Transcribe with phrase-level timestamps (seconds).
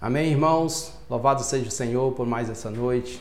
[0.00, 0.92] Amém, irmãos?
[1.10, 3.20] Louvado seja o Senhor por mais essa noite.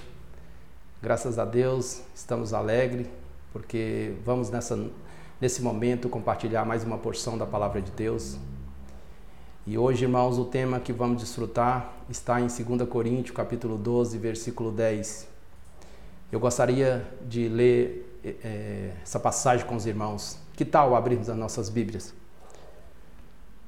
[1.01, 3.07] Graças a Deus, estamos alegres
[3.51, 4.87] porque vamos nessa,
[5.41, 8.37] nesse momento compartilhar mais uma porção da palavra de Deus.
[9.65, 14.71] E hoje, irmãos, o tema que vamos desfrutar está em 2 Coríntios, capítulo 12, versículo
[14.71, 15.27] 10.
[16.31, 20.37] Eu gostaria de ler é, essa passagem com os irmãos.
[20.53, 22.13] Que tal abrirmos as nossas Bíblias?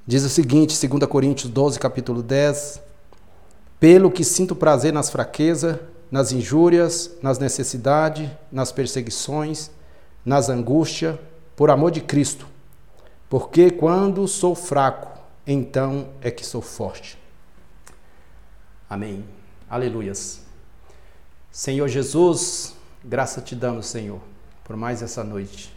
[0.06, 2.89] Diz o seguinte, 2 Coríntios 12, capítulo 10.
[3.80, 5.80] Pelo que sinto prazer nas fraquezas,
[6.12, 9.72] nas injúrias, nas necessidades, nas perseguições,
[10.26, 11.18] nas angústias,
[11.56, 12.48] por amor de Cristo.
[13.30, 17.18] Porque quando sou fraco, então é que sou forte.
[18.90, 19.24] Amém.
[19.70, 20.42] Aleluias.
[21.52, 24.20] Senhor Jesus, graça te damos, Senhor,
[24.64, 25.74] por mais essa noite.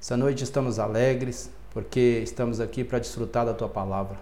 [0.00, 4.18] Essa noite estamos alegres, porque estamos aqui para desfrutar da tua palavra.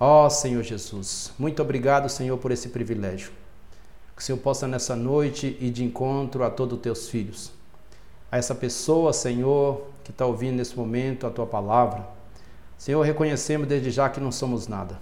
[0.00, 3.32] Ó oh, Senhor Jesus, muito obrigado, Senhor, por esse privilégio.
[4.14, 7.50] Que o Senhor possa nessa noite ir de encontro a todos os teus filhos.
[8.30, 12.06] A essa pessoa, Senhor, que está ouvindo nesse momento a tua palavra.
[12.76, 15.00] Senhor, reconhecemos desde já que não somos nada.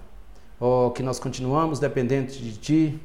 [0.58, 3.00] Oh, que nós continuamos dependentes de Ti,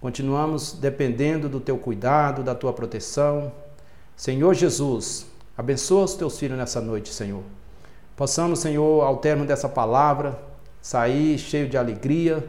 [0.00, 3.52] continuamos dependendo do Teu cuidado, da Tua proteção.
[4.16, 7.44] Senhor Jesus, abençoa os Teus filhos nessa noite, Senhor.
[8.16, 10.50] Possamos, Senhor, ao termo dessa palavra,
[10.82, 12.46] sair cheio de alegria,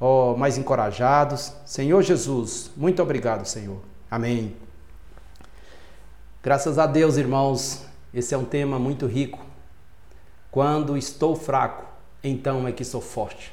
[0.00, 1.52] ó, mais encorajados.
[1.64, 3.80] Senhor Jesus, muito obrigado, Senhor.
[4.10, 4.56] Amém.
[6.42, 9.38] Graças a Deus, irmãos, esse é um tema muito rico.
[10.50, 11.84] Quando estou fraco,
[12.22, 13.52] então é que sou forte.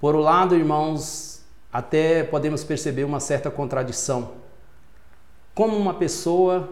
[0.00, 4.32] Por um lado, irmãos, até podemos perceber uma certa contradição.
[5.54, 6.68] Como uma pessoa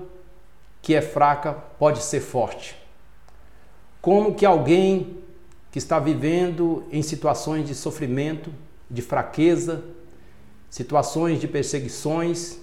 [0.82, 2.76] que é fraca pode ser forte?
[4.02, 5.19] Como que alguém
[5.70, 8.50] que está vivendo em situações de sofrimento,
[8.90, 9.84] de fraqueza,
[10.68, 12.58] situações de perseguições,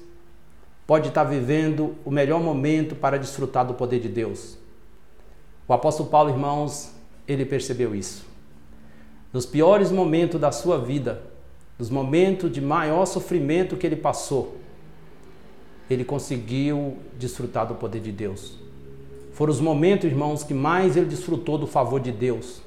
[0.86, 4.58] pode estar vivendo o melhor momento para desfrutar do poder de Deus.
[5.68, 6.94] O apóstolo Paulo, irmãos,
[7.28, 8.26] ele percebeu isso.
[9.34, 11.22] Nos piores momentos da sua vida,
[11.78, 14.58] nos momentos de maior sofrimento que ele passou,
[15.90, 18.58] ele conseguiu desfrutar do poder de Deus.
[19.34, 22.62] Foram os momentos, irmãos, que mais ele desfrutou do favor de Deus,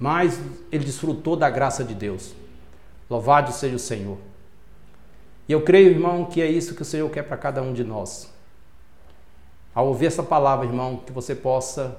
[0.00, 0.40] mais
[0.72, 2.34] ele desfrutou da graça de Deus.
[3.08, 4.18] Louvado seja o Senhor.
[5.46, 7.84] E eu creio, irmão, que é isso que o Senhor quer para cada um de
[7.84, 8.32] nós.
[9.72, 11.96] Ao ouvir essa palavra, irmão, que você possa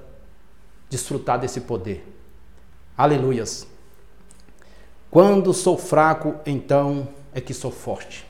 [0.90, 2.06] desfrutar desse poder.
[2.98, 3.68] Aleluias.
[5.10, 8.26] Quando sou fraco, então é que sou forte.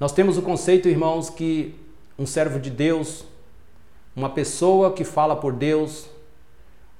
[0.00, 1.74] Nós temos o conceito, irmãos, que
[2.18, 3.26] um servo de Deus
[4.14, 6.06] uma pessoa que fala por Deus,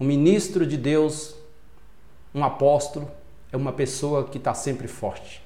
[0.02, 1.36] um ministro de Deus,
[2.34, 3.08] um apóstolo,
[3.52, 5.40] é uma pessoa que está sempre forte.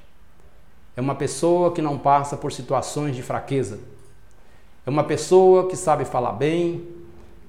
[0.96, 3.78] É uma pessoa que não passa por situações de fraqueza.
[4.86, 6.88] É uma pessoa que sabe falar bem,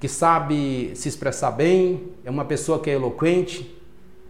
[0.01, 3.73] que sabe se expressar bem, é uma pessoa que é eloquente,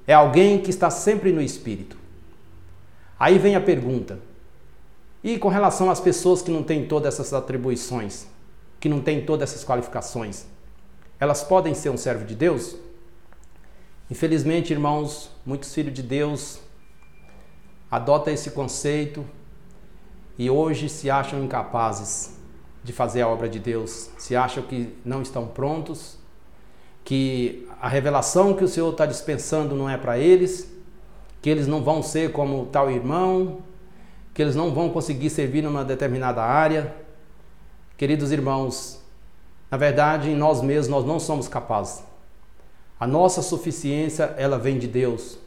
[0.05, 1.97] é alguém que está sempre no espírito.
[3.19, 4.19] Aí vem a pergunta:
[5.23, 8.27] e com relação às pessoas que não têm todas essas atribuições?
[8.79, 10.45] que não tem todas essas qualificações,
[11.19, 12.75] elas podem ser um servo de Deus?
[14.09, 16.59] Infelizmente, irmãos, muitos filhos de Deus
[17.89, 19.25] adotam esse conceito
[20.37, 22.37] e hoje se acham incapazes
[22.83, 26.17] de fazer a obra de Deus, se acham que não estão prontos,
[27.03, 30.71] que a revelação que o Senhor está dispensando não é para eles,
[31.41, 33.61] que eles não vão ser como tal irmão,
[34.33, 36.95] que eles não vão conseguir servir numa determinada área.
[37.97, 39.01] Queridos irmãos,
[39.69, 42.03] na verdade, em nós mesmos nós não somos capazes.
[42.99, 45.37] A nossa suficiência, ela vem de Deus.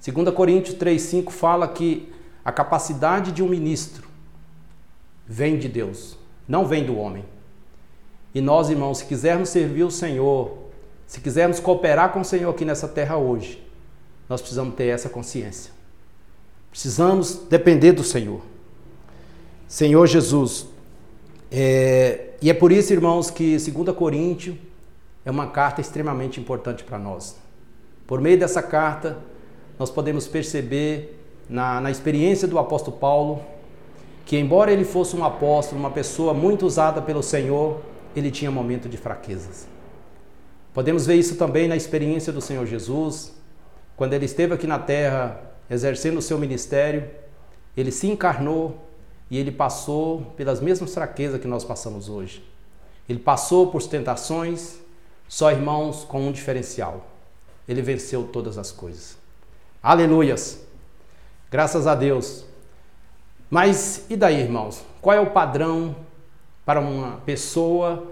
[0.00, 2.12] 2 Coríntios 3:5 fala que
[2.44, 4.08] a capacidade de um ministro
[5.26, 6.16] vem de Deus,
[6.46, 7.24] não vem do homem.
[8.34, 10.56] E nós, irmãos, se quisermos servir o Senhor,
[11.06, 13.62] se quisermos cooperar com o Senhor aqui nessa terra hoje,
[14.28, 15.72] nós precisamos ter essa consciência.
[16.70, 18.42] Precisamos depender do Senhor.
[19.66, 20.66] Senhor Jesus,
[21.50, 24.56] é, e é por isso, irmãos, que 2 Coríntios
[25.24, 27.36] é uma carta extremamente importante para nós.
[28.06, 29.18] Por meio dessa carta,
[29.78, 31.18] nós podemos perceber
[31.48, 33.42] na, na experiência do apóstolo Paulo
[34.24, 37.80] que, embora ele fosse um apóstolo, uma pessoa muito usada pelo Senhor,
[38.14, 39.66] ele tinha momentos de fraquezas.
[40.72, 43.34] Podemos ver isso também na experiência do Senhor Jesus,
[43.96, 47.10] quando ele esteve aqui na terra exercendo o seu ministério,
[47.76, 48.87] ele se encarnou
[49.30, 52.42] e ele passou pelas mesmas fraquezas que nós passamos hoje.
[53.08, 54.78] Ele passou por tentações,
[55.28, 57.06] só irmãos com um diferencial.
[57.66, 59.18] Ele venceu todas as coisas.
[59.82, 60.60] Aleluias.
[61.50, 62.44] Graças a Deus.
[63.50, 64.84] Mas e daí, irmãos?
[65.00, 65.96] Qual é o padrão
[66.64, 68.06] para uma pessoa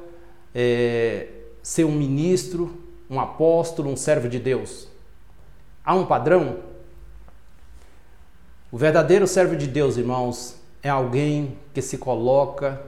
[0.54, 1.28] é,
[1.62, 4.88] ser um ministro, um apóstolo, um servo de Deus?
[5.84, 6.58] Há um padrão?
[8.70, 12.80] O verdadeiro servo de Deus, irmãos, é alguém que se coloca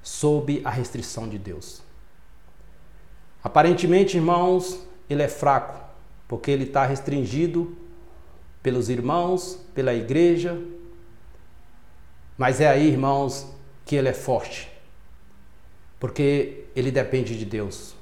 [0.00, 1.82] sob a restrição de Deus.
[3.42, 4.80] Aparentemente, irmãos,
[5.10, 5.76] ele é fraco,
[6.28, 7.76] porque ele está restringido
[8.62, 10.56] pelos irmãos, pela igreja.
[12.38, 13.46] Mas é aí, irmãos,
[13.84, 14.70] que ele é forte,
[15.98, 17.96] porque ele depende de Deus.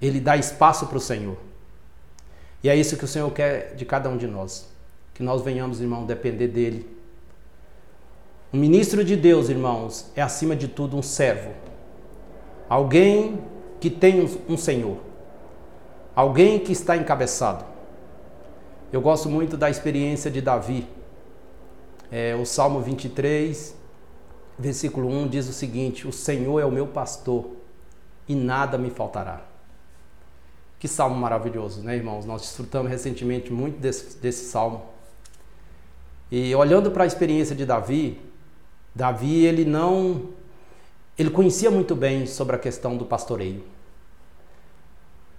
[0.00, 1.38] Ele dá espaço para o Senhor.
[2.62, 4.68] E é isso que o Senhor quer de cada um de nós.
[5.14, 6.91] Que nós venhamos, irmão, depender dele.
[8.52, 11.52] Um ministro de Deus, irmãos, é acima de tudo um servo.
[12.68, 13.40] Alguém
[13.80, 14.98] que tem um Senhor.
[16.14, 17.64] Alguém que está encabeçado.
[18.92, 20.86] Eu gosto muito da experiência de Davi.
[22.10, 23.74] É, o Salmo 23,
[24.58, 27.46] versículo 1 diz o seguinte: O Senhor é o meu pastor
[28.28, 29.40] e nada me faltará.
[30.78, 32.26] Que salmo maravilhoso, né, irmãos?
[32.26, 34.82] Nós desfrutamos recentemente muito desse, desse salmo.
[36.30, 38.20] E olhando para a experiência de Davi,
[38.94, 40.30] Davi ele não
[41.18, 43.62] ele conhecia muito bem sobre a questão do pastoreio.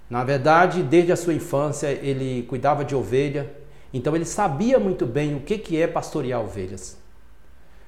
[0.10, 3.52] Na verdade, desde a sua infância ele cuidava de ovelha,
[3.92, 6.98] então ele sabia muito bem o que que é pastorear ovelhas.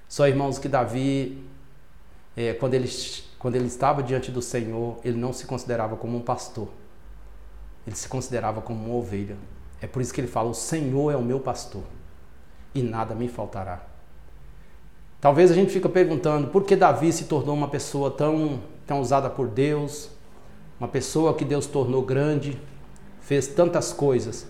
[0.10, 1.44] Só irmãos que Davi,
[2.36, 2.90] é, quando ele
[3.38, 6.68] quando ele estava diante do Senhor, ele não se considerava como um pastor
[7.86, 9.38] ele se considerava como uma ovelha.
[9.82, 11.84] É por isso que ele fala: O Senhor é o meu pastor
[12.74, 13.86] e nada me faltará.
[15.20, 19.30] Talvez a gente fica perguntando por que Davi se tornou uma pessoa tão, tão usada
[19.30, 20.10] por Deus,
[20.80, 22.60] uma pessoa que Deus tornou grande,
[23.22, 24.48] fez tantas coisas.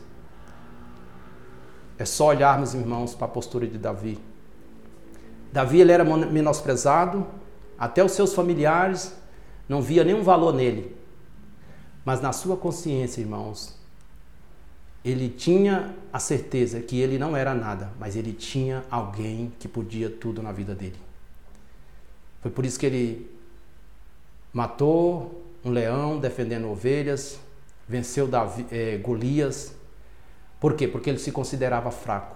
[1.98, 4.20] É só olharmos, irmãos, para a postura de Davi.
[5.52, 7.26] Davi ele era menosprezado,
[7.80, 9.16] até os seus familiares
[9.70, 10.96] não via nenhum valor nele.
[12.04, 13.80] Mas na sua consciência, irmãos,
[15.06, 20.10] ele tinha a certeza que ele não era nada, mas ele tinha alguém que podia
[20.10, 21.00] tudo na vida dele.
[22.42, 23.30] Foi por isso que ele
[24.52, 27.40] matou um leão defendendo ovelhas,
[27.88, 29.76] venceu Davi, é, Golias.
[30.60, 30.88] Por quê?
[30.88, 32.36] Porque ele se considerava fraco.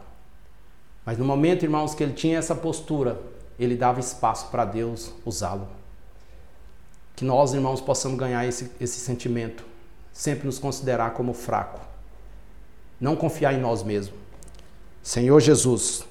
[1.04, 3.20] Mas no momento, irmãos, que ele tinha essa postura,
[3.58, 5.68] ele dava espaço para Deus usá-lo.
[7.16, 9.66] Que nós, irmãos, possamos ganhar esse, esse sentimento.
[10.14, 11.89] Sempre nos considerar como fraco.
[13.00, 14.18] Não confiar em nós mesmos.
[15.02, 16.06] Senhor Jesus.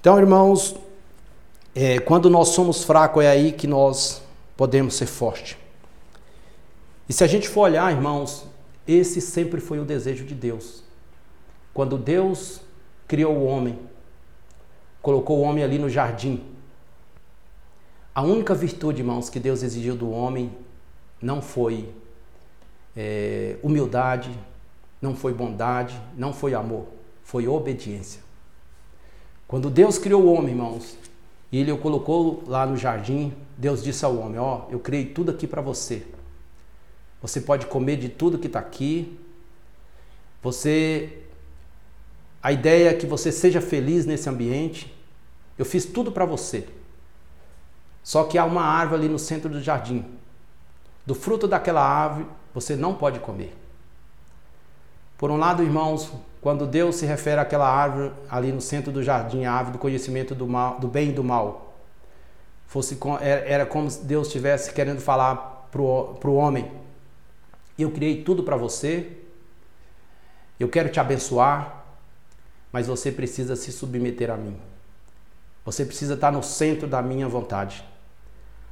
[0.00, 0.76] Então, irmãos,
[1.74, 4.22] é, quando nós somos fracos, é aí que nós
[4.56, 5.56] podemos ser fortes.
[7.08, 8.46] E se a gente for olhar, irmãos,
[8.86, 10.82] esse sempre foi o desejo de Deus.
[11.72, 12.60] Quando Deus
[13.08, 13.78] criou o homem,
[15.02, 16.44] colocou o homem ali no jardim,
[18.14, 20.52] a única virtude, irmãos, que Deus exigiu do homem
[21.20, 21.92] não foi
[22.96, 24.30] é, humildade,
[25.00, 26.86] não foi bondade, não foi amor,
[27.22, 28.22] foi obediência.
[29.46, 30.96] Quando Deus criou o homem, irmãos,
[31.52, 35.06] e ele o colocou lá no jardim, Deus disse ao homem: Ó, oh, eu criei
[35.06, 36.04] tudo aqui para você.
[37.22, 39.18] Você pode comer de tudo que está aqui.
[40.42, 41.20] Você.
[42.42, 44.94] A ideia é que você seja feliz nesse ambiente.
[45.56, 46.66] Eu fiz tudo para você.
[48.02, 50.04] Só que há uma árvore ali no centro do jardim.
[51.06, 53.56] Do fruto daquela árvore você não pode comer.
[55.24, 56.12] Por um lado, irmãos,
[56.42, 60.34] quando Deus se refere àquela árvore ali no centro do jardim, a árvore do conhecimento
[60.34, 61.74] do, mal, do bem e do mal,
[62.66, 66.70] fosse era como se Deus estivesse querendo falar para o homem:
[67.78, 69.16] Eu criei tudo para você,
[70.60, 71.86] eu quero te abençoar,
[72.70, 74.58] mas você precisa se submeter a mim.
[75.64, 77.82] Você precisa estar no centro da minha vontade.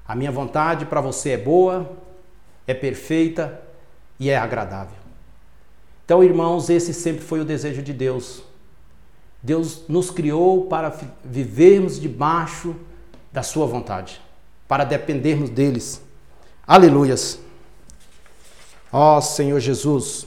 [0.07, 1.97] A minha vontade para você é boa,
[2.67, 3.59] é perfeita
[4.21, 5.02] e é agradável.
[6.13, 8.43] Então, irmãos, esse sempre foi o desejo de Deus.
[9.43, 12.77] Deus nos criou para vivermos debaixo
[13.33, 14.21] da Sua vontade,
[14.69, 16.03] para dependermos deles.
[16.67, 17.41] Aleluias.
[18.93, 20.27] Ó oh, Senhor Jesus.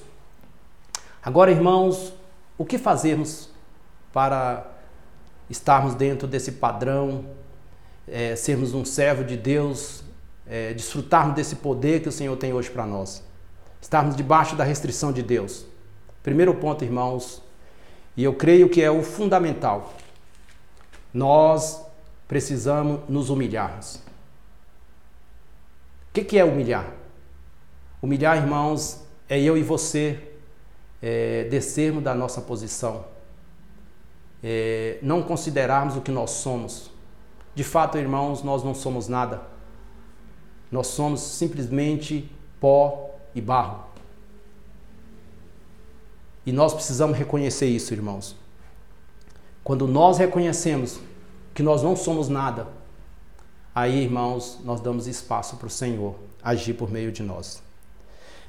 [1.22, 2.12] Agora, irmãos,
[2.58, 3.52] o que fazermos
[4.12, 4.66] para
[5.48, 7.26] estarmos dentro desse padrão
[8.08, 10.04] é, sermos um servo de Deus,
[10.48, 13.24] é, desfrutarmos desse poder que o Senhor tem hoje para nós.
[13.80, 15.75] Estarmos debaixo da restrição de Deus.
[16.26, 17.40] Primeiro ponto, irmãos,
[18.18, 19.94] e eu creio que é o fundamental.
[21.14, 21.86] Nós
[22.28, 23.98] precisamos nos humilharmos.
[26.10, 26.92] O que, que é humilhar?
[28.02, 30.20] Humilhar, irmãos, é eu e você
[31.00, 33.06] é, descermos da nossa posição,
[34.44, 36.90] é, não considerarmos o que nós somos.
[37.54, 39.44] De fato, irmãos, nós não somos nada.
[40.72, 42.28] Nós somos simplesmente
[42.60, 43.95] pó e barro.
[46.46, 48.36] E nós precisamos reconhecer isso, irmãos.
[49.64, 51.00] Quando nós reconhecemos
[51.54, 52.68] que nós não somos nada,
[53.74, 57.64] aí, irmãos, nós damos espaço para o Senhor agir por meio de nós.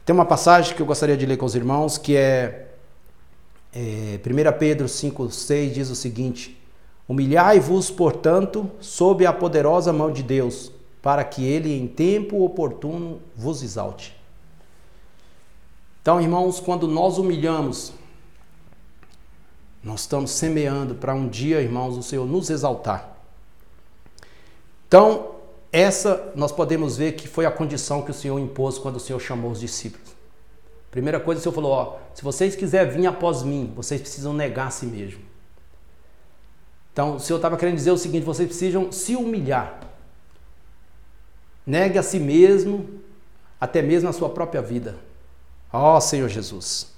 [0.05, 2.69] Tem uma passagem que eu gostaria de ler com os irmãos, que é,
[3.75, 6.63] é 1 Pedro 5,6 diz o seguinte:
[7.09, 13.63] Humilhai-vos, portanto, sob a poderosa mão de Deus, para que ele em tempo oportuno vos
[13.63, 14.15] exalte.
[16.07, 17.93] Então, irmãos, quando nós humilhamos,
[19.83, 23.19] nós estamos semeando para um dia, irmãos, o Senhor nos exaltar.
[24.87, 25.35] Então,
[25.73, 29.19] essa nós podemos ver que foi a condição que o Senhor impôs quando o Senhor
[29.19, 30.15] chamou os discípulos.
[30.93, 34.69] Primeira coisa, o Senhor falou: ó, se vocês quiserem vir após mim, vocês precisam negar
[34.69, 35.25] a si mesmo.
[36.93, 39.81] Então, o Senhor estava querendo dizer o seguinte: vocês precisam se humilhar.
[41.67, 42.89] Negue a si mesmo,
[43.61, 45.06] até mesmo a sua própria vida.
[45.77, 46.93] Ó oh, Senhor Jesus.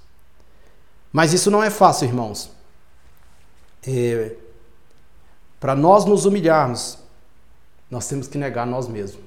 [1.11, 2.51] Mas isso não é fácil, irmãos.
[3.85, 4.35] É,
[5.59, 6.97] Para nós nos humilharmos,
[7.89, 9.23] nós temos que negar nós mesmos.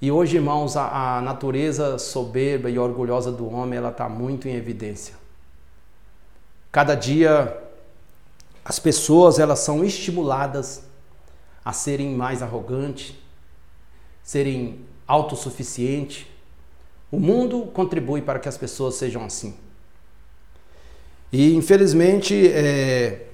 [0.00, 4.54] E hoje, irmãos, a, a natureza soberba e orgulhosa do homem, ela está muito em
[4.56, 5.14] evidência.
[6.72, 7.56] Cada dia,
[8.64, 10.82] as pessoas elas são estimuladas
[11.64, 13.14] a serem mais arrogantes,
[14.24, 16.26] serem autossuficientes.
[17.12, 19.54] O mundo contribui para que as pessoas sejam assim.
[21.30, 23.26] E infelizmente, é,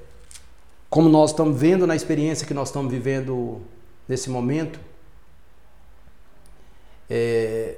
[0.91, 3.63] como nós estamos vendo na experiência que nós estamos vivendo
[4.09, 4.81] nesse momento,
[7.09, 7.77] é,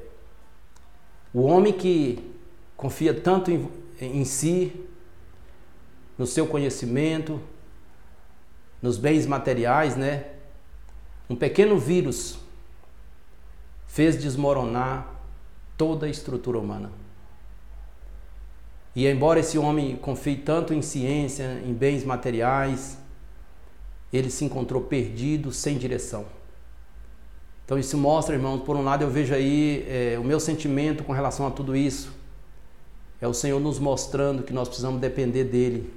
[1.34, 2.32] o homem que
[2.78, 3.68] confia tanto em,
[4.00, 4.72] em si,
[6.16, 7.38] no seu conhecimento,
[8.80, 10.28] nos bens materiais, né?
[11.28, 12.38] Um pequeno vírus
[13.86, 15.09] fez desmoronar
[15.80, 16.92] toda a estrutura humana.
[18.94, 22.98] E embora esse homem confie tanto em ciência, em bens materiais,
[24.12, 26.26] ele se encontrou perdido, sem direção.
[27.64, 31.14] Então isso mostra, irmãos, por um lado eu vejo aí é, o meu sentimento com
[31.14, 32.12] relação a tudo isso.
[33.18, 35.90] É o Senhor nos mostrando que nós precisamos depender dele,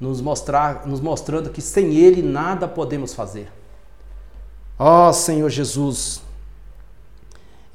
[0.00, 3.52] nos mostrar, nos mostrando que sem ele nada podemos fazer.
[4.76, 6.22] Ó oh, Senhor Jesus,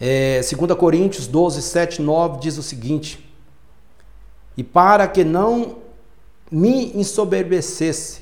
[0.04, 3.32] é, 2 Coríntios 12, 7, 9 diz o seguinte:
[4.58, 5.78] E para que não
[6.50, 8.22] me ensoberbecesse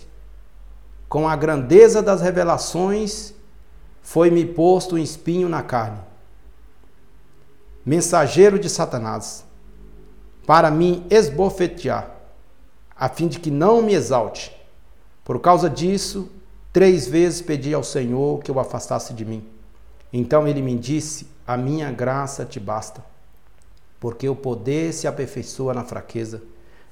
[1.08, 3.34] com a grandeza das revelações,
[4.02, 6.02] foi-me posto um espinho na carne,
[7.86, 9.46] mensageiro de Satanás,
[10.46, 12.12] para me esbofetear,
[12.94, 14.54] a fim de que não me exalte.
[15.24, 16.30] Por causa disso,
[16.74, 19.59] três vezes pedi ao Senhor que o afastasse de mim.
[20.12, 23.04] Então ele me disse: A minha graça te basta,
[24.00, 26.42] porque o poder se aperfeiçoa na fraqueza.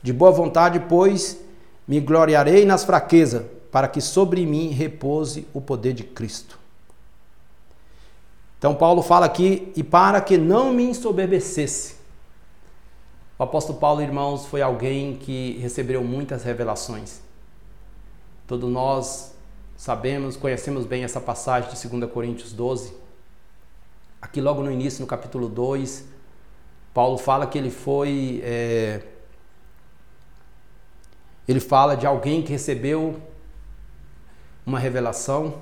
[0.02, 1.40] De boa vontade, pois,
[1.88, 6.60] me gloriarei nas fraquezas, para que sobre mim repouse o poder de Cristo.
[8.60, 11.98] Então, Paulo fala aqui: e para que não me ensoberbecesse.
[13.40, 17.22] O apóstolo Paulo, irmãos, foi alguém que recebeu muitas revelações.
[18.48, 19.32] Todos nós
[19.76, 23.07] sabemos, conhecemos bem essa passagem de 2 Coríntios 12
[24.28, 26.06] Aqui logo no início, no capítulo 2,
[26.94, 28.42] Paulo fala que ele foi.
[28.44, 29.02] É,
[31.48, 33.22] ele fala de alguém que recebeu
[34.66, 35.62] uma revelação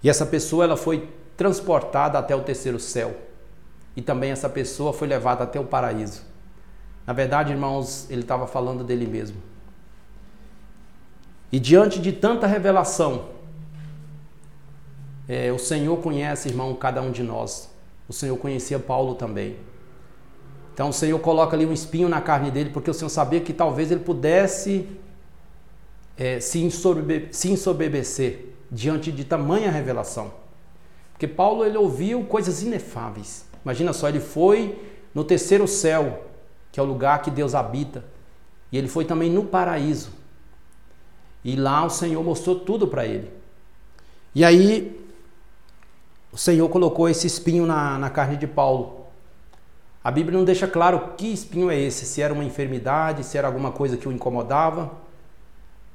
[0.00, 3.16] e essa pessoa ela foi transportada até o terceiro céu
[3.96, 6.22] e também essa pessoa foi levada até o paraíso.
[7.04, 9.42] Na verdade, irmãos, ele estava falando dele mesmo.
[11.50, 13.30] E diante de tanta revelação,
[15.28, 17.68] é, o Senhor conhece, irmão, cada um de nós.
[18.08, 19.56] O Senhor conhecia Paulo também.
[20.72, 23.52] Então o Senhor coloca ali um espinho na carne dele, porque o Senhor sabia que
[23.52, 24.88] talvez ele pudesse
[26.16, 30.32] é, se, ensoberbecer diante de tamanha revelação.
[31.12, 33.44] Porque Paulo ele ouviu coisas inefáveis.
[33.64, 34.78] Imagina só, ele foi
[35.12, 36.26] no terceiro céu,
[36.72, 38.04] que é o lugar que Deus habita,
[38.70, 40.10] e ele foi também no paraíso.
[41.44, 43.30] E lá o Senhor mostrou tudo para ele.
[44.34, 45.07] E aí
[46.32, 49.06] o Senhor colocou esse espinho na, na carne de Paulo.
[50.02, 53.46] A Bíblia não deixa claro que espinho é esse, se era uma enfermidade, se era
[53.46, 54.92] alguma coisa que o incomodava.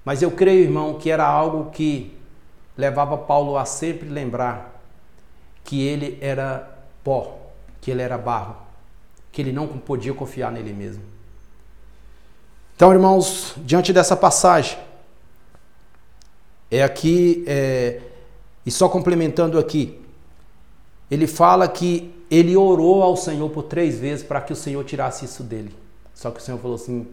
[0.03, 2.17] Mas eu creio, irmão, que era algo que
[2.77, 4.81] levava Paulo a sempre lembrar
[5.63, 7.39] que ele era pó,
[7.79, 8.57] que ele era barro,
[9.31, 11.03] que ele não podia confiar nele mesmo.
[12.75, 14.77] Então, irmãos, diante dessa passagem,
[16.69, 18.01] é aqui, é,
[18.65, 20.02] e só complementando aqui,
[21.13, 25.25] ele fala que ele orou ao Senhor por três vezes para que o Senhor tirasse
[25.25, 25.75] isso dele.
[26.11, 27.07] Só que o Senhor falou assim: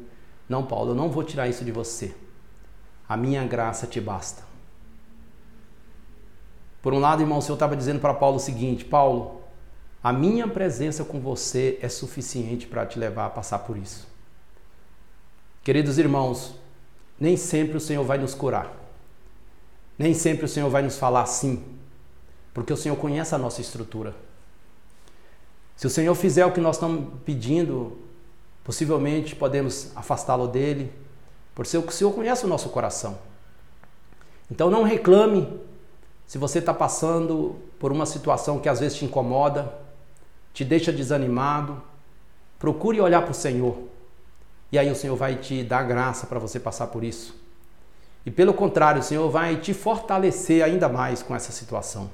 [0.49, 2.15] Não, Paulo, eu não vou tirar isso de você.
[3.07, 4.43] A minha graça te basta.
[6.81, 9.43] Por um lado, irmão, o Senhor estava dizendo para Paulo o seguinte: Paulo,
[10.03, 14.09] a minha presença com você é suficiente para te levar a passar por isso.
[15.63, 16.55] Queridos irmãos,
[17.19, 18.73] nem sempre o Senhor vai nos curar.
[19.99, 21.63] Nem sempre o Senhor vai nos falar sim,
[22.53, 24.15] porque o Senhor conhece a nossa estrutura.
[25.77, 27.97] Se o Senhor fizer o que nós estamos pedindo,
[28.63, 30.93] possivelmente podemos afastá-lo dele,
[31.55, 33.19] porque o Senhor conhece o nosso coração.
[34.51, 35.61] Então não reclame
[36.27, 39.73] se você está passando por uma situação que às vezes te incomoda,
[40.53, 41.83] te deixa desanimado.
[42.59, 43.77] Procure olhar para o Senhor.
[44.71, 47.35] E aí o Senhor vai te dar graça para você passar por isso.
[48.25, 52.11] E pelo contrário, o Senhor vai te fortalecer ainda mais com essa situação.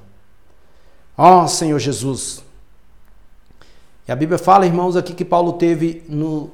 [1.17, 2.43] Ó oh, Senhor Jesus.
[4.07, 6.51] E a Bíblia fala, irmãos, aqui que Paulo teve no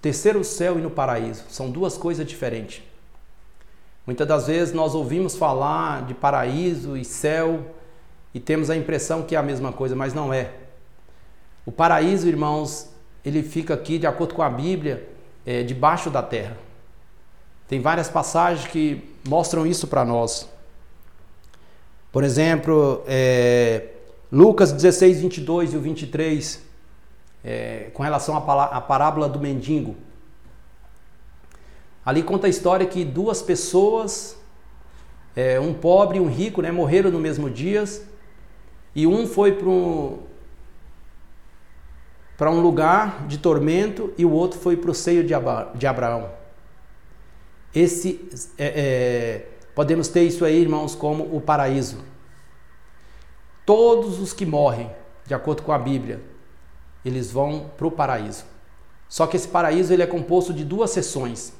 [0.00, 1.42] terceiro céu e no paraíso.
[1.50, 2.82] São duas coisas diferentes.
[4.06, 7.74] Muitas das vezes nós ouvimos falar de paraíso e céu
[8.32, 10.52] e temos a impressão que é a mesma coisa, mas não é.
[11.66, 12.88] O paraíso, irmãos,
[13.24, 15.08] ele fica aqui, de acordo com a Bíblia,
[15.44, 16.56] é, debaixo da terra.
[17.66, 20.48] Tem várias passagens que mostram isso para nós.
[22.12, 23.95] Por exemplo, é,
[24.36, 26.62] Lucas 16, 22 e o 23,
[27.42, 29.96] é, com relação à parábola do mendigo.
[32.04, 34.36] Ali conta a história que duas pessoas,
[35.34, 37.82] é, um pobre e um rico, né, morreram no mesmo dia,
[38.94, 40.18] e um foi para um,
[42.38, 46.28] um lugar de tormento e o outro foi para o seio de Abraão.
[47.74, 48.20] Esse,
[48.58, 52.15] é, é, podemos ter isso aí, irmãos, como o paraíso.
[53.66, 54.88] Todos os que morrem,
[55.26, 56.22] de acordo com a Bíblia,
[57.04, 58.44] eles vão para o paraíso.
[59.08, 61.52] Só que esse paraíso ele é composto de duas sessões.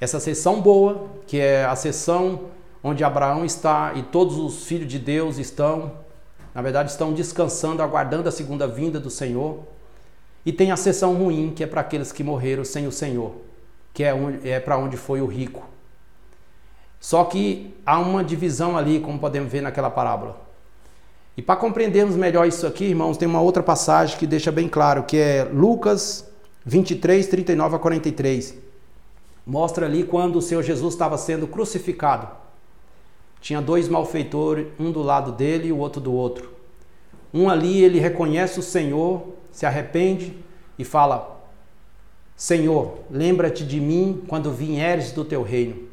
[0.00, 2.46] Essa sessão boa, que é a sessão
[2.82, 5.92] onde Abraão está e todos os filhos de Deus estão,
[6.54, 9.60] na verdade, estão descansando, aguardando a segunda vinda do Senhor.
[10.44, 13.34] E tem a sessão ruim, que é para aqueles que morreram sem o Senhor,
[13.92, 15.64] que é, é para onde foi o rico.
[16.98, 20.45] Só que há uma divisão ali, como podemos ver naquela parábola.
[21.36, 25.02] E para compreendermos melhor isso aqui, irmãos, tem uma outra passagem que deixa bem claro,
[25.02, 26.26] que é Lucas
[26.64, 28.54] 23, 39 a 43.
[29.46, 32.28] Mostra ali quando o Senhor Jesus estava sendo crucificado.
[33.40, 36.50] Tinha dois malfeitores, um do lado dele e o outro do outro.
[37.32, 40.36] Um ali ele reconhece o Senhor se arrepende
[40.78, 41.42] e fala:
[42.36, 45.88] Senhor, lembra-te de mim quando vieres do teu reino.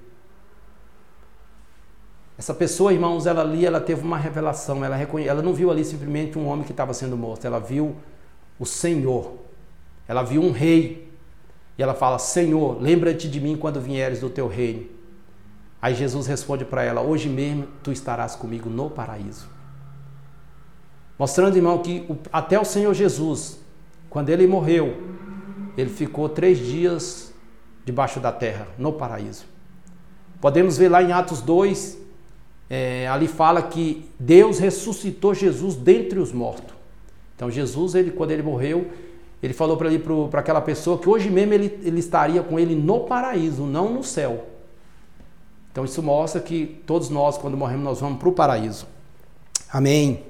[2.38, 5.28] Essa pessoa, irmãos, ela ali, ela teve uma revelação, ela, reconhe...
[5.28, 7.96] ela não viu ali simplesmente um homem que estava sendo morto, ela viu
[8.60, 9.34] o Senhor,
[10.08, 11.12] ela viu um rei,
[11.78, 14.86] e ela fala: Senhor, lembra-te de mim quando vieres do teu reino.
[15.82, 19.48] Aí Jesus responde para ela: Hoje mesmo tu estarás comigo no paraíso.
[21.18, 23.60] Mostrando, irmão, que até o Senhor Jesus,
[24.10, 24.98] quando ele morreu,
[25.78, 27.34] ele ficou três dias
[27.86, 29.46] debaixo da terra, no paraíso.
[30.42, 31.98] Podemos ver lá em Atos 2,
[32.76, 36.74] é, ali fala que Deus ressuscitou Jesus dentre os mortos.
[37.36, 38.90] Então Jesus, ele, quando ele morreu,
[39.44, 43.68] ele falou para aquela pessoa que hoje mesmo ele, ele estaria com ele no paraíso,
[43.68, 44.48] não no céu.
[45.72, 48.88] Então isso mostra que todos nós, quando morremos, nós vamos para o paraíso.
[49.72, 50.24] Amém.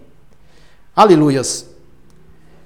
[0.93, 1.73] Aleluias.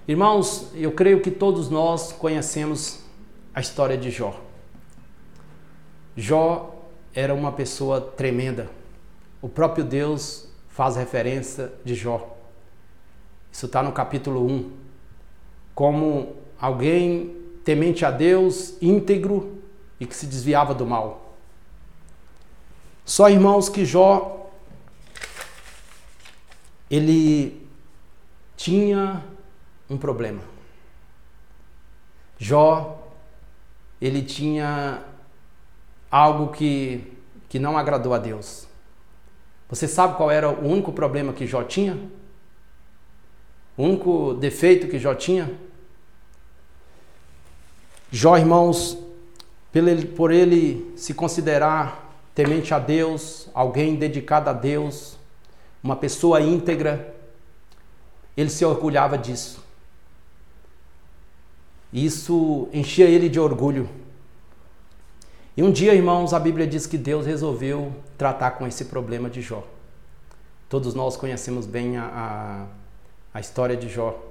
[0.08, 3.02] Irmãos, eu creio que todos nós conhecemos
[3.54, 4.42] a história de Jó.
[6.16, 6.74] Jó
[7.14, 8.76] era uma pessoa tremenda.
[9.42, 12.36] O próprio Deus faz referência de Jó.
[13.52, 14.72] Isso está no capítulo 1.
[15.74, 19.62] Como alguém temente a Deus, íntegro
[20.00, 21.36] e que se desviava do mal.
[23.06, 24.50] Só irmãos que Jó
[26.90, 27.68] ele
[28.56, 29.24] tinha
[29.90, 30.42] um problema.
[32.38, 33.04] Jó,
[34.00, 35.04] ele tinha
[36.10, 37.18] algo que,
[37.50, 38.67] que não agradou a Deus.
[39.70, 42.00] Você sabe qual era o único problema que Jó tinha?
[43.76, 45.52] O único defeito que Jó tinha?
[48.10, 48.98] Jó, irmãos,
[50.16, 55.18] por ele, se considerar temente a Deus, alguém dedicado a Deus,
[55.84, 57.16] uma pessoa íntegra,
[58.36, 59.64] ele se orgulhava disso.
[61.92, 63.90] Isso enchia ele de orgulho.
[65.58, 69.42] E um dia, irmãos, a Bíblia diz que Deus resolveu tratar com esse problema de
[69.42, 69.66] Jó.
[70.70, 72.06] Todos nós conhecemos bem a,
[73.34, 74.24] a, a história de Jó.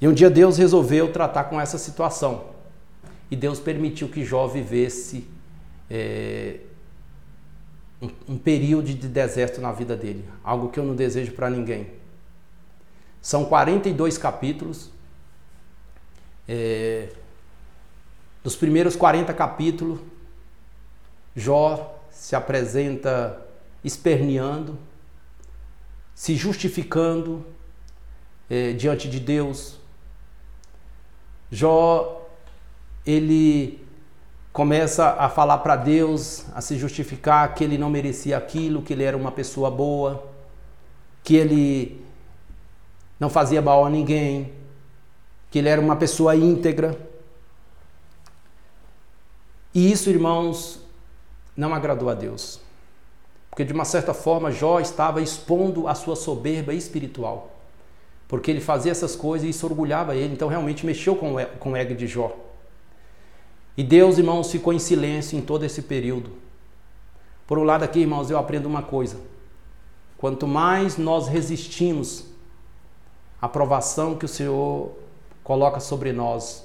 [0.00, 2.44] E um dia Deus resolveu tratar com essa situação.
[3.28, 5.26] E Deus permitiu que Jó vivesse
[5.90, 6.60] é,
[8.00, 10.24] um, um período de deserto na vida dele.
[10.44, 11.88] Algo que eu não desejo para ninguém.
[13.20, 14.92] São 42 capítulos.
[16.46, 17.08] É,
[18.44, 19.98] dos primeiros 40 capítulos,
[21.34, 23.40] Jó se apresenta
[23.82, 24.78] esperneando,
[26.14, 27.44] se justificando
[28.48, 29.80] é, diante de Deus.
[31.50, 32.28] Jó,
[33.04, 33.82] ele
[34.52, 39.02] começa a falar para Deus, a se justificar que ele não merecia aquilo, que ele
[39.02, 40.30] era uma pessoa boa,
[41.22, 42.04] que ele
[43.18, 44.52] não fazia mal a ninguém,
[45.50, 47.13] que ele era uma pessoa íntegra.
[49.74, 50.78] E isso, irmãos,
[51.56, 52.60] não agradou a Deus.
[53.50, 57.50] Porque de uma certa forma Jó estava expondo a sua soberba espiritual.
[58.28, 61.94] Porque ele fazia essas coisas e isso orgulhava ele, então realmente mexeu com o ego
[61.94, 62.34] de Jó.
[63.76, 66.30] E Deus, irmãos, ficou em silêncio em todo esse período.
[67.46, 69.18] Por um lado aqui, irmãos, eu aprendo uma coisa.
[70.16, 72.24] Quanto mais nós resistimos
[73.42, 74.92] à provação que o Senhor
[75.42, 76.64] coloca sobre nós,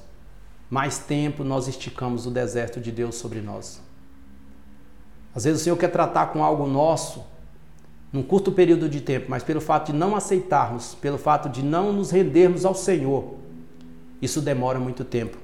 [0.70, 3.82] mais tempo nós esticamos o deserto de Deus sobre nós.
[5.34, 7.24] Às vezes o Senhor quer tratar com algo nosso
[8.12, 11.94] num curto período de tempo, mas pelo fato de não aceitarmos, pelo fato de não
[11.94, 13.36] nos rendermos ao Senhor,
[14.22, 15.38] isso demora muito tempo.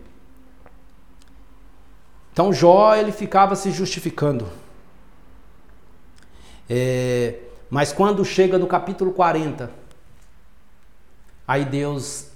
[2.34, 4.48] Então Jó ele ficava se justificando.
[6.70, 9.72] É, mas quando chega no capítulo 40,
[11.48, 12.32] aí Deus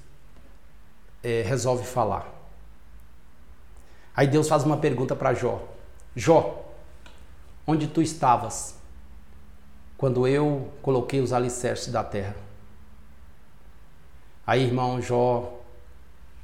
[1.24, 2.39] é, resolve falar.
[4.20, 5.66] Aí Deus faz uma pergunta para Jó:
[6.14, 6.66] Jó,
[7.66, 8.76] onde tu estavas
[9.98, 12.36] quando eu coloquei os alicerces da terra?
[14.46, 15.62] Aí, irmão Jó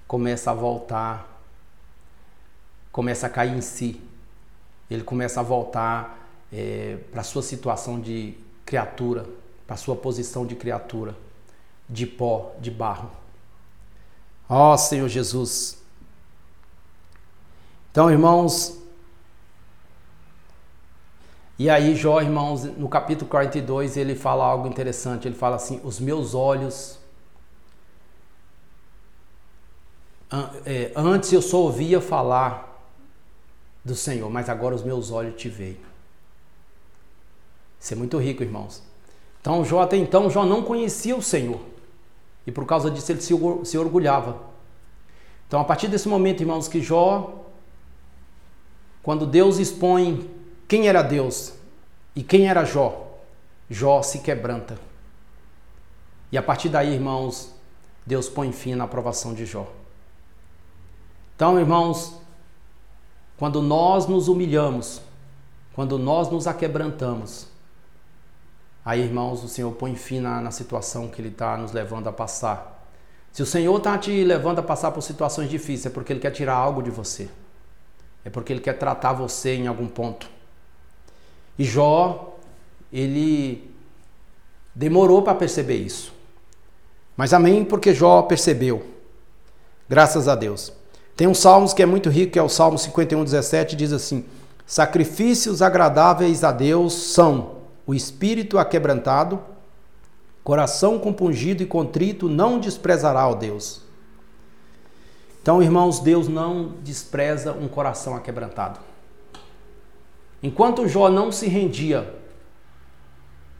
[0.08, 1.42] começa a voltar,
[2.94, 4.02] começa a cair em si.
[4.90, 9.26] Ele começa a voltar é, para a sua situação de criatura,
[9.68, 11.14] para sua posição de criatura,
[11.90, 13.12] de pó, de barro.
[14.48, 15.84] Ó oh, Senhor Jesus,
[17.96, 18.78] então, irmãos,
[21.58, 25.30] e aí Jó, irmãos, no capítulo 42, ele fala algo interessante.
[25.30, 27.00] Ele fala assim: Os meus olhos.
[30.66, 32.86] É, antes eu só ouvia falar
[33.82, 35.78] do Senhor, mas agora os meus olhos te veem.
[37.80, 38.84] Isso é muito rico, irmãos.
[39.40, 41.62] Então, Jó, até então, Jó não conhecia o Senhor.
[42.46, 44.38] E por causa disso ele se orgulhava.
[45.48, 47.45] Então, a partir desse momento, irmãos, que Jó
[49.06, 50.28] quando Deus expõe
[50.68, 51.54] quem era Deus
[52.16, 53.20] e quem era Jó,
[53.70, 54.80] Jó se quebranta.
[56.32, 57.54] E a partir daí, irmãos,
[58.04, 59.68] Deus põe fim na aprovação de Jó.
[61.36, 62.16] Então, irmãos,
[63.38, 65.04] quando nós nos humilhamos,
[65.76, 67.48] quando nós nos aquebrantamos,
[68.84, 72.12] aí, irmãos, o Senhor põe fim na, na situação que Ele está nos levando a
[72.12, 72.90] passar.
[73.32, 76.32] Se o Senhor está te levando a passar por situações difíceis, é porque Ele quer
[76.32, 77.30] tirar algo de você.
[78.26, 80.28] É porque ele quer tratar você em algum ponto.
[81.58, 82.36] E Jó,
[82.92, 83.72] ele
[84.74, 86.12] demorou para perceber isso.
[87.16, 88.86] Mas amém, porque Jó percebeu.
[89.88, 90.74] Graças a Deus.
[91.16, 94.26] Tem um salmo que é muito rico, que é o Salmo 51, 17, diz assim:
[94.66, 97.56] Sacrifícios agradáveis a Deus são
[97.88, 99.40] o espírito aquebrantado,
[100.44, 103.85] coração compungido e contrito não desprezará o Deus.
[105.46, 108.80] Então, irmãos, Deus não despreza um coração aquebrantado.
[110.42, 112.16] Enquanto Jó não se rendia,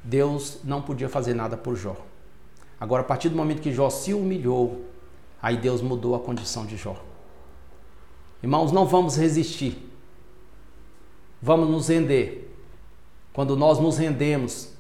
[0.04, 1.96] Deus não podia fazer nada por Jó.
[2.80, 4.84] Agora, a partir do momento que Jó se humilhou,
[5.40, 6.96] aí Deus mudou a condição de Jó.
[8.42, 9.78] Irmãos, não vamos resistir.
[11.40, 12.52] Vamos nos render.
[13.32, 14.74] Quando nós nos rendemos,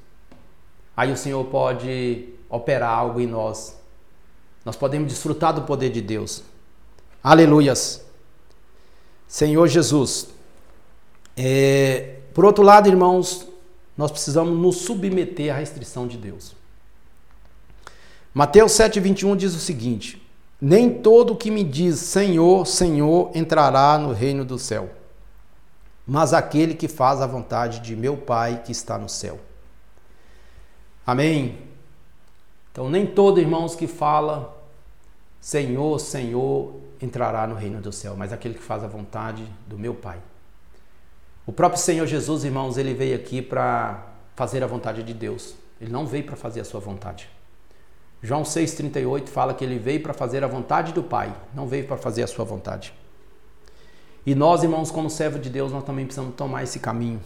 [0.97, 3.79] aí o Senhor pode operar algo em nós.
[4.65, 6.54] Nós podemos desfrutar do poder de Deus.
[7.25, 8.05] Aleluias.
[9.27, 10.27] Senhor Jesus.
[11.35, 13.47] É, por outro lado, irmãos,
[13.97, 16.55] nós precisamos nos submeter à restrição de Deus.
[18.31, 20.21] Mateus 7,21 diz o seguinte:
[20.61, 24.91] Nem todo que me diz Senhor, Senhor entrará no reino do céu,
[26.05, 29.39] mas aquele que faz a vontade de meu Pai que está no céu.
[31.03, 31.57] Amém?
[32.71, 34.54] Então, nem todo irmãos que fala
[35.45, 39.93] Senhor, Senhor entrará no reino do céu, mas aquele que faz a vontade do meu
[39.93, 40.17] Pai.
[41.45, 45.53] O próprio Senhor Jesus, irmãos, ele veio aqui para fazer a vontade de Deus.
[45.79, 47.29] Ele não veio para fazer a sua vontade.
[48.23, 51.97] João 6,38 fala que ele veio para fazer a vontade do Pai, não veio para
[51.97, 52.91] fazer a sua vontade.
[54.25, 57.21] E nós, irmãos, como servo de Deus, nós também precisamos tomar esse caminho.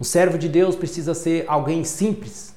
[0.00, 2.54] Um servo de Deus precisa ser alguém simples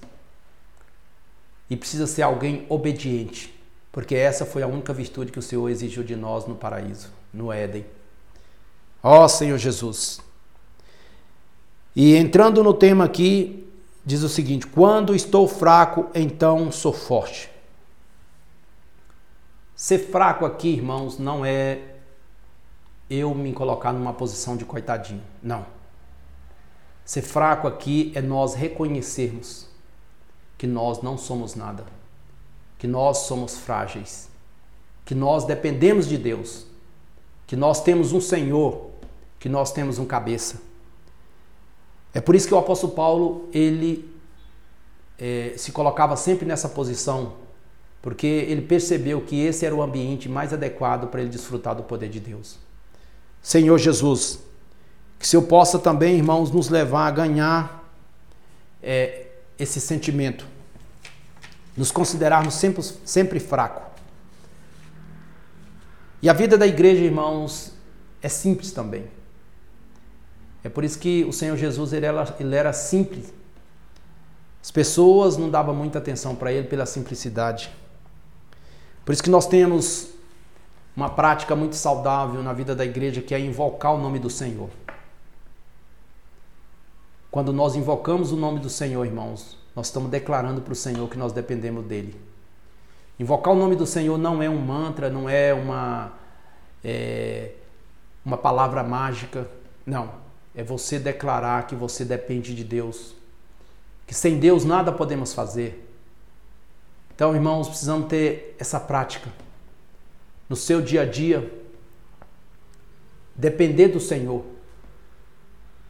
[1.68, 3.60] e precisa ser alguém obediente,
[3.92, 7.52] porque essa foi a única virtude que o Senhor exigiu de nós no paraíso, no
[7.52, 7.86] Éden.
[9.04, 10.22] Ó oh, Senhor Jesus.
[11.96, 13.70] E entrando no tema aqui,
[14.06, 17.50] diz o seguinte: quando estou fraco, então sou forte.
[19.76, 21.96] Ser fraco aqui, irmãos, não é
[23.10, 25.24] eu me colocar numa posição de coitadinho.
[25.42, 25.66] Não.
[27.04, 29.68] Ser fraco aqui é nós reconhecermos
[30.58, 31.84] que nós não somos nada,
[32.82, 34.28] que nós somos frágeis,
[35.06, 36.66] que nós dependemos de Deus,
[37.46, 38.90] que nós temos um Senhor,
[39.40, 40.60] que nós temos um cabeça.
[42.12, 44.12] É por isso que o apóstolo Paulo ele
[45.20, 47.34] é, se colocava sempre nessa posição,
[48.02, 52.10] porque ele percebeu que esse era o ambiente mais adequado para ele desfrutar do poder
[52.10, 52.58] de Deus.
[53.44, 54.40] Senhor Jesus,
[55.20, 57.94] que se eu possa também, irmãos, nos levar a ganhar
[58.82, 59.28] é,
[59.60, 60.48] esse sentimento,
[61.76, 63.90] nos considerarmos sempre, sempre fraco.
[66.22, 67.74] E a vida da igreja, irmãos,
[68.22, 69.06] é simples também.
[70.64, 73.34] É por isso que o Senhor Jesus ele era, ele era simples.
[74.62, 77.72] As pessoas não davam muita atenção para ele pela simplicidade.
[79.04, 80.10] Por isso que nós temos
[80.96, 84.70] uma prática muito saudável na vida da igreja que é invocar o nome do Senhor.
[87.32, 91.18] Quando nós invocamos o nome do Senhor, irmãos, nós estamos declarando para o Senhor que
[91.18, 92.20] nós dependemos dele.
[93.20, 96.14] Invocar o nome do Senhor não é um mantra, não é uma,
[96.84, 97.52] é,
[98.26, 99.48] uma palavra mágica.
[99.86, 100.12] Não.
[100.56, 103.16] É você declarar que você depende de Deus.
[104.06, 105.88] Que sem Deus nada podemos fazer.
[107.14, 109.30] Então, irmãos, precisamos ter essa prática
[110.50, 111.50] no seu dia a dia,
[113.36, 114.44] depender do Senhor.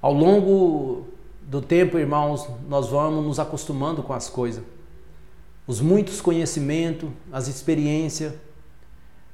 [0.02, 1.08] Ao longo
[1.52, 4.64] do tempo, irmãos, nós vamos nos acostumando com as coisas.
[5.68, 8.32] Os muitos conhecimentos, as experiências,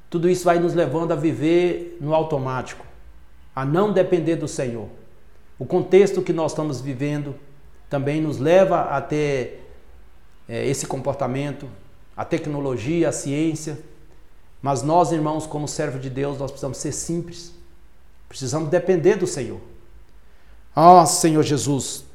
[0.09, 2.83] tudo isso vai nos levando a viver no automático,
[3.55, 4.87] a não depender do Senhor.
[5.59, 7.35] O contexto que nós estamos vivendo
[7.87, 9.69] também nos leva a ter
[10.49, 11.69] é, esse comportamento,
[12.15, 13.77] a tecnologia, a ciência,
[14.59, 17.53] mas nós, irmãos, como servo de Deus, nós precisamos ser simples.
[18.27, 19.61] Precisamos depender do Senhor.
[20.75, 22.06] Ah, oh, Senhor Jesus.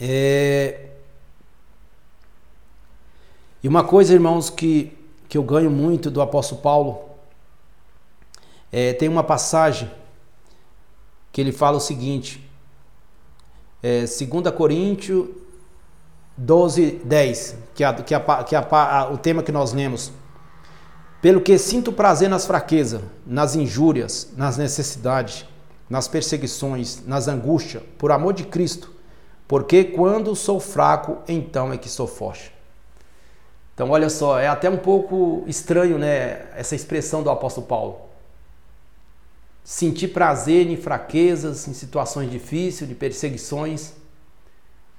[0.00, 0.86] É...
[3.62, 4.96] E uma coisa, irmãos, que,
[5.28, 7.10] que eu ganho muito do apóstolo Paulo,
[8.72, 9.90] é, tem uma passagem
[11.30, 12.48] que ele fala o seguinte,
[13.82, 15.28] é, 2 Coríntios
[16.36, 18.60] 12, 10, que, é, que, é, que é
[19.12, 20.10] o tema que nós lemos.
[21.20, 25.44] Pelo que sinto prazer nas fraquezas, nas injúrias, nas necessidades,
[25.88, 28.90] nas perseguições, nas angústias, por amor de Cristo,
[29.50, 32.52] porque quando sou fraco, então é que sou forte.
[33.74, 38.00] Então, olha só, é até um pouco estranho, né, essa expressão do apóstolo Paulo.
[39.64, 43.94] Sentir prazer em fraquezas, em situações difíceis, de perseguições.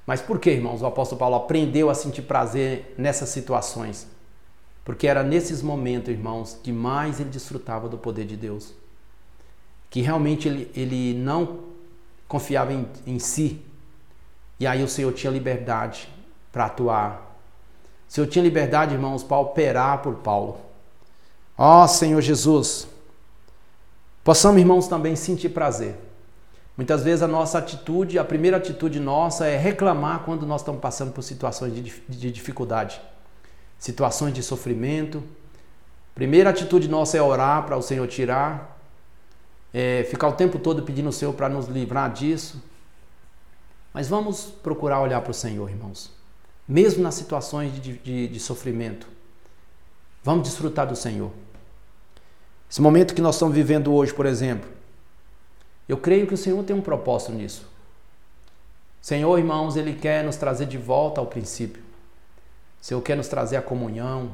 [0.05, 4.05] Mas por que, irmãos, o apóstolo Paulo aprendeu a sentir prazer nessas situações?
[4.83, 8.73] Porque era nesses momentos, irmãos, que mais ele desfrutava do poder de Deus.
[9.89, 11.59] Que realmente ele, ele não
[12.27, 13.70] confiava em, em si.
[14.62, 16.08] E aí o Senhor tinha liberdade
[16.52, 17.36] para atuar.
[18.08, 20.62] O Senhor tinha liberdade, irmãos, para operar por Paulo.
[21.58, 22.88] Ó oh, Senhor Jesus,
[24.24, 25.95] possamos, irmãos, também sentir prazer.
[26.78, 31.12] Muitas vezes a nossa atitude, a primeira atitude nossa é reclamar quando nós estamos passando
[31.12, 33.02] por situações de, de dificuldade
[33.80, 35.24] situações de sofrimento.
[36.13, 38.80] Primeira atitude nossa é orar para o Senhor tirar,
[39.74, 42.62] é ficar o tempo todo pedindo ao Senhor para nos livrar disso.
[43.93, 46.12] Mas vamos procurar olhar para o Senhor, irmãos,
[46.67, 49.08] mesmo nas situações de, de, de sofrimento.
[50.23, 51.32] Vamos desfrutar do Senhor.
[52.69, 54.69] Esse momento que nós estamos vivendo hoje, por exemplo,
[55.89, 57.67] eu creio que o Senhor tem um propósito nisso.
[59.01, 61.82] Senhor, irmãos, Ele quer nos trazer de volta ao princípio.
[62.82, 64.34] O Senhor quer nos trazer a comunhão.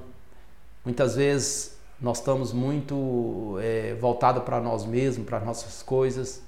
[0.86, 6.42] Muitas vezes nós estamos muito é, voltados para nós mesmos, para nossas coisas.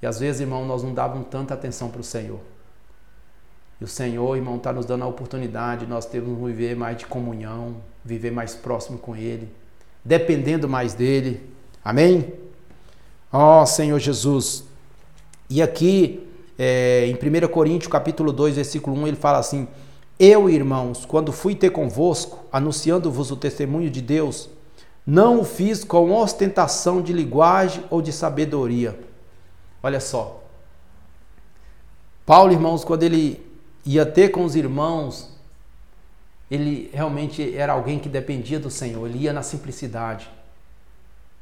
[0.00, 2.40] E às vezes, irmão, nós não dávamos tanta atenção para o Senhor.
[3.80, 7.06] E o Senhor, irmão, está nos dando a oportunidade de nós termos viver mais de
[7.06, 9.48] comunhão, viver mais próximo com Ele,
[10.04, 11.48] dependendo mais dele.
[11.84, 12.32] Amém?
[13.32, 14.64] Ó oh, Senhor Jesus.
[15.48, 16.26] E aqui,
[16.58, 19.68] é, em 1 Coríntios capítulo 2, versículo 1, ele fala assim,
[20.18, 24.50] Eu, irmãos, quando fui ter convosco, anunciando-vos o testemunho de Deus,
[25.06, 29.07] não o fiz com ostentação de linguagem ou de sabedoria.
[29.82, 30.42] Olha só.
[32.26, 33.44] Paulo, irmãos, quando ele
[33.84, 35.30] ia ter com os irmãos,
[36.50, 40.28] ele realmente era alguém que dependia do Senhor, ele ia na simplicidade.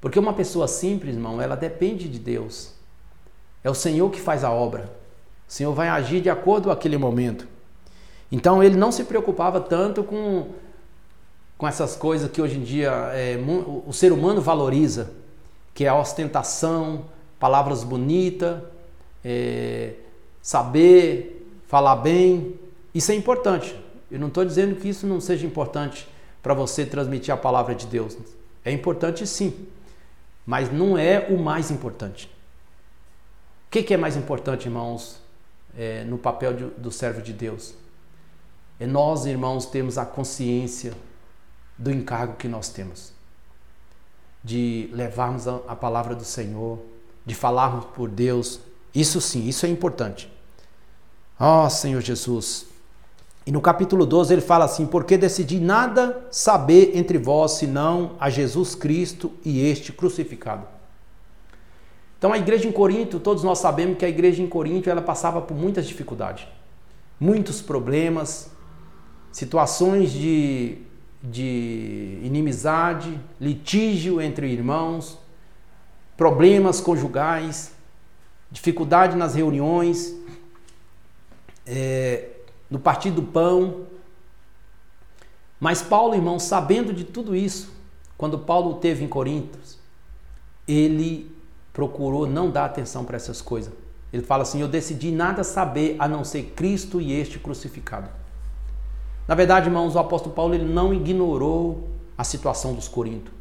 [0.01, 2.73] Porque uma pessoa simples, irmão, ela depende de Deus.
[3.65, 4.91] É o Senhor que faz a obra.
[5.49, 7.47] O Senhor vai agir de acordo com aquele momento.
[8.31, 10.51] Então ele não se preocupava tanto com,
[11.57, 13.37] com essas coisas que hoje em dia é,
[13.87, 15.11] o ser humano valoriza,
[15.73, 17.05] que é a ostentação,
[17.39, 18.63] palavras bonitas,
[19.25, 19.95] é,
[20.41, 22.55] saber falar bem.
[22.95, 23.79] Isso é importante.
[24.11, 26.09] Eu não estou dizendo que isso não seja importante
[26.43, 28.17] para você transmitir a palavra de Deus.
[28.65, 29.67] É importante sim,
[30.45, 32.27] mas não é o mais importante.
[33.67, 35.21] O que, que é mais importante, irmãos,
[35.77, 37.75] é, no papel de, do servo de Deus?
[38.79, 40.95] É nós, irmãos, termos a consciência
[41.77, 43.13] do encargo que nós temos,
[44.43, 46.79] de levarmos a, a palavra do Senhor,
[47.27, 48.61] de falarmos por Deus.
[48.95, 50.33] Isso sim, isso é importante.
[51.39, 52.67] Ó oh, Senhor Jesus,
[53.47, 58.29] e no capítulo 12 ele fala assim: Porque decidi nada saber entre vós senão a
[58.29, 60.67] Jesus Cristo e este crucificado.
[62.19, 65.41] Então a igreja em Corinto, todos nós sabemos que a igreja em Corinto ela passava
[65.41, 66.49] por muitas dificuldades,
[67.21, 68.51] muitos problemas,
[69.31, 70.79] situações de,
[71.23, 75.19] de inimizade, litígio entre irmãos,
[76.17, 77.73] problemas conjugais,
[78.51, 80.15] dificuldade nas reuniões.
[81.67, 82.31] É,
[82.71, 83.87] no partir do pão.
[85.59, 87.73] Mas Paulo, irmão, sabendo de tudo isso,
[88.17, 89.79] quando Paulo teve em Corintos,
[90.67, 91.31] ele
[91.73, 93.73] procurou não dar atenção para essas coisas.
[94.13, 98.09] Ele fala assim: Eu decidi nada saber a não ser Cristo e este crucificado.
[99.27, 103.35] Na verdade, irmãos, o apóstolo Paulo ele não ignorou a situação dos Coríntios,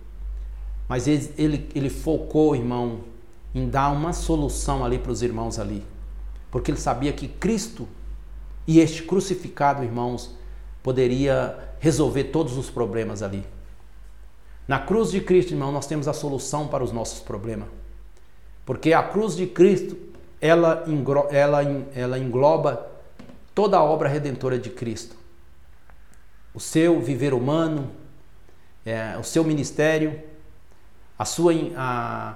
[0.87, 3.01] mas ele, ele, ele focou, irmão,
[3.53, 5.83] em dar uma solução ali para os irmãos ali,
[6.51, 7.87] porque ele sabia que Cristo
[8.67, 10.35] e este crucificado, irmãos,
[10.81, 13.45] poderia resolver todos os problemas ali.
[14.67, 17.67] Na cruz de Cristo, irmão, nós temos a solução para os nossos problemas.
[18.65, 19.95] Porque a cruz de Cristo,
[20.41, 20.83] ela,
[21.29, 21.61] ela,
[21.93, 22.87] ela engloba
[23.53, 25.15] toda a obra redentora de Cristo.
[26.53, 27.91] O seu viver humano,
[28.83, 30.19] é, o seu ministério,
[31.17, 32.36] a sua, a,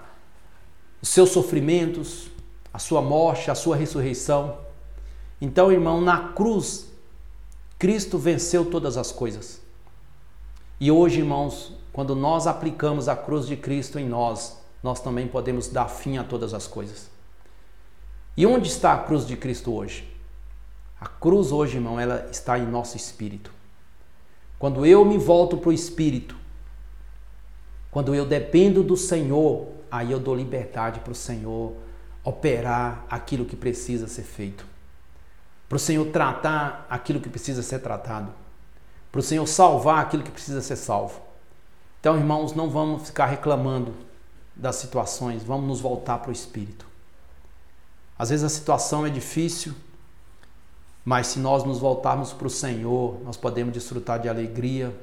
[1.02, 2.30] os seus sofrimentos,
[2.74, 4.58] a sua morte, a sua ressurreição.
[5.42, 6.89] Então, irmão, na cruz,
[7.78, 9.62] Cristo venceu todas as coisas.
[10.80, 15.68] E hoje, irmãos, quando nós aplicamos a cruz de Cristo em nós, nós também podemos
[15.68, 17.10] dar fim a todas as coisas.
[18.38, 20.08] E onde está a cruz de Cristo hoje?
[21.00, 23.52] A cruz hoje, irmão, ela está em nosso espírito.
[24.58, 26.36] Quando eu me volto para o espírito,
[27.91, 31.73] quando eu dependo do Senhor, aí eu dou liberdade para o Senhor
[32.23, 34.69] operar aquilo que precisa ser feito
[35.69, 38.34] para o Senhor tratar aquilo que precisa ser tratado,
[39.12, 41.21] para o Senhor salvar aquilo que precisa ser salvo.
[41.99, 43.93] Então, irmãos, não vamos ficar reclamando
[44.56, 46.88] das situações, vamos nos voltar para o Espírito.
[48.17, 49.75] Às vezes a situação é difícil,
[51.06, 54.93] mas se nós nos voltarmos para o Senhor, nós podemos desfrutar de alegria,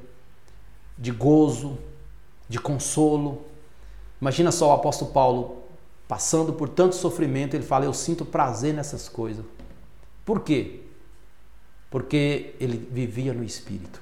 [0.97, 1.77] de gozo,
[2.47, 3.45] de consolo.
[4.21, 5.63] Imagina só o apóstolo Paulo
[6.07, 9.45] passando por tanto sofrimento, ele fala: Eu sinto prazer nessas coisas.
[10.25, 10.81] Por quê?
[11.89, 14.01] Porque ele vivia no Espírito.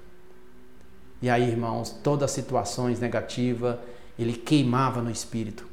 [1.21, 3.77] E aí, irmãos, todas as situações negativas,
[4.17, 5.67] ele queimava no Espírito.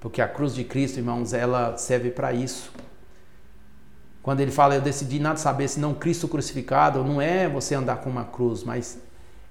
[0.00, 2.70] Porque a cruz de Cristo, irmãos, ela serve para isso.
[4.22, 8.10] Quando ele fala, eu decidi nada saber senão Cristo crucificado, não é você andar com
[8.10, 8.98] uma cruz, mas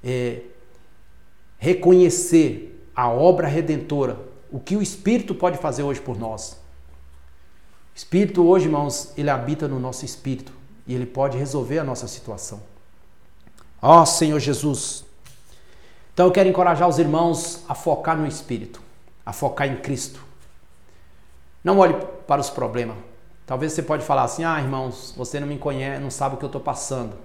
[0.04, 0.42] é
[1.58, 4.20] reconhecer a obra redentora,
[4.52, 6.60] o que o Espírito pode fazer hoje por nós.
[7.96, 10.52] Espírito hoje, irmãos, ele habita no nosso espírito
[10.86, 12.62] e ele pode resolver a nossa situação.
[13.82, 15.06] Ó oh, Senhor Jesus.
[16.14, 18.82] Então eu quero encorajar os irmãos a focar no espírito,
[19.26, 20.20] a focar em Cristo.
[21.64, 21.94] Não olhe
[22.28, 22.98] para os problemas.
[23.46, 26.44] Talvez você pode falar assim: "Ah, irmãos, você não me conhece, não sabe o que
[26.44, 27.16] eu estou passando.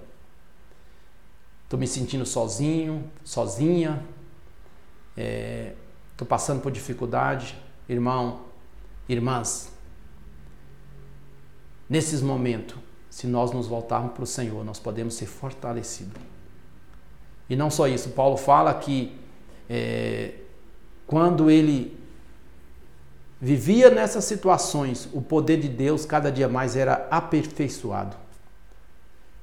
[1.65, 4.03] Estou me sentindo sozinho, sozinha.
[5.17, 7.57] Estou é, passando por dificuldade,
[7.87, 8.41] irmão,
[9.07, 9.71] irmãs.
[11.89, 12.77] Nesses momentos,
[13.09, 16.21] se nós nos voltarmos para o Senhor, nós podemos ser fortalecidos.
[17.49, 19.19] E não só isso, Paulo fala que
[19.69, 20.35] é,
[21.05, 21.99] quando ele
[23.41, 28.15] vivia nessas situações, o poder de Deus cada dia mais era aperfeiçoado.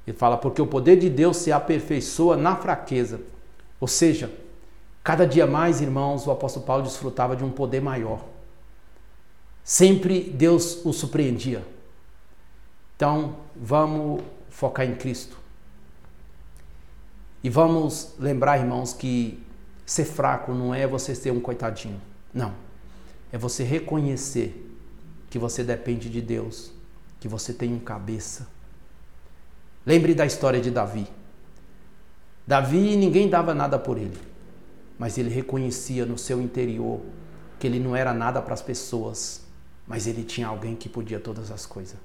[0.07, 3.21] Ele fala, porque o poder de Deus se aperfeiçoa na fraqueza.
[3.79, 4.31] Ou seja,
[5.03, 8.23] cada dia mais, irmãos, o apóstolo Paulo desfrutava de um poder maior.
[9.63, 11.65] Sempre Deus o surpreendia.
[12.95, 15.37] Então, vamos focar em Cristo.
[17.43, 19.41] E vamos lembrar, irmãos, que
[19.85, 22.01] ser fraco não é você ser um coitadinho.
[22.33, 22.53] Não.
[23.31, 24.65] É você reconhecer
[25.29, 26.71] que você depende de Deus,
[27.19, 28.47] que você tem um cabeça.
[29.85, 31.07] Lembre da história de Davi.
[32.45, 34.17] Davi, ninguém dava nada por ele,
[34.99, 36.99] mas ele reconhecia no seu interior
[37.57, 39.41] que ele não era nada para as pessoas,
[39.87, 41.97] mas ele tinha alguém que podia todas as coisas.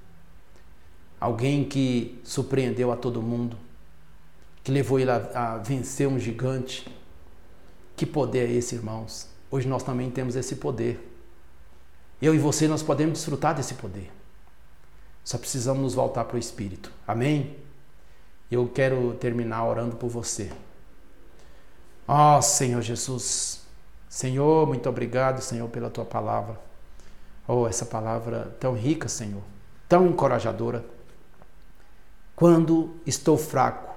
[1.20, 3.56] Alguém que surpreendeu a todo mundo,
[4.62, 6.86] que levou ele a, a vencer um gigante.
[7.96, 9.28] Que poder é esse, irmãos?
[9.50, 11.12] Hoje nós também temos esse poder.
[12.20, 14.10] Eu e você, nós podemos desfrutar desse poder.
[15.24, 16.92] Só precisamos nos voltar para o Espírito.
[17.06, 17.56] Amém?
[18.50, 20.50] Eu quero terminar orando por você.
[22.06, 23.62] Ó oh, Senhor Jesus,
[24.08, 26.60] Senhor, muito obrigado, Senhor, pela tua palavra.
[27.48, 29.42] Oh, essa palavra tão rica, Senhor,
[29.88, 30.84] tão encorajadora.
[32.36, 33.94] Quando estou fraco,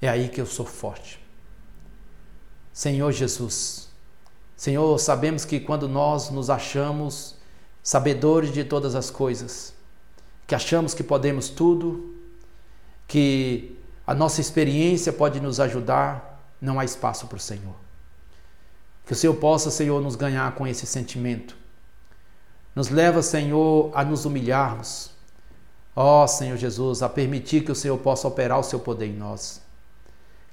[0.00, 1.20] é aí que eu sou forte.
[2.72, 3.88] Senhor Jesus,
[4.56, 7.36] Senhor, sabemos que quando nós nos achamos
[7.82, 9.74] sabedores de todas as coisas,
[10.46, 12.14] que achamos que podemos tudo,
[13.06, 13.76] que
[14.06, 16.31] a nossa experiência pode nos ajudar,
[16.62, 17.74] não há espaço para o Senhor.
[19.04, 21.56] Que o Senhor possa, Senhor, nos ganhar com esse sentimento.
[22.74, 25.10] Nos leva, Senhor, a nos humilharmos.
[25.94, 29.12] Ó oh, Senhor Jesus, a permitir que o Senhor possa operar o seu poder em
[29.12, 29.60] nós.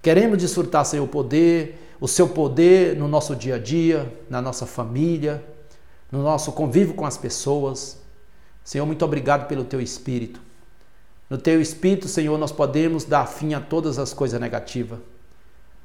[0.01, 4.65] Queremos desfrutar, Senhor, o poder o seu poder no nosso dia a dia, na nossa
[4.65, 5.43] família,
[6.11, 7.99] no nosso convívio com as pessoas.
[8.63, 10.39] Senhor, muito obrigado pelo teu espírito.
[11.29, 14.99] No teu espírito, Senhor, nós podemos dar fim a todas as coisas negativas.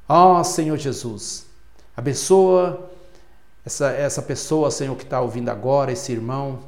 [0.08, 1.46] Ó oh, Senhor Jesus,
[1.96, 2.90] abençoa
[3.64, 6.58] essa, essa pessoa, Senhor, que está ouvindo agora, esse irmão,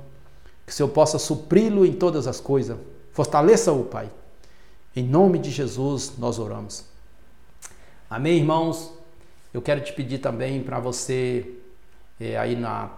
[0.64, 2.78] que o Senhor possa supri-lo em todas as coisas.
[3.12, 4.11] Fortaleça-o, Pai.
[4.95, 6.84] Em nome de Jesus nós oramos.
[8.09, 8.93] Amém, irmãos?
[9.53, 11.55] Eu quero te pedir também para você
[12.18, 12.91] é, aí na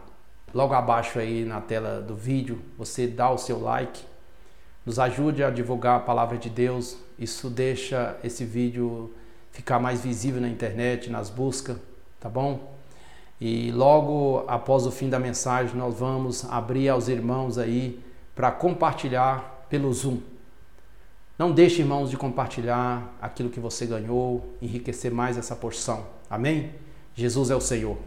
[0.54, 4.02] logo abaixo aí na tela do vídeo, você dá o seu like,
[4.86, 6.96] nos ajude a divulgar a palavra de Deus.
[7.18, 9.12] Isso deixa esse vídeo
[9.58, 11.76] ficar mais visível na internet, nas buscas,
[12.20, 12.78] tá bom?
[13.40, 17.98] E logo após o fim da mensagem, nós vamos abrir aos irmãos aí
[18.36, 20.20] para compartilhar pelo Zoom.
[21.36, 26.06] Não deixe, irmãos, de compartilhar aquilo que você ganhou, enriquecer mais essa porção.
[26.30, 26.70] Amém?
[27.16, 27.98] Jesus é o Senhor.